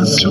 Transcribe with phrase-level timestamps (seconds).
[0.00, 0.30] 的小。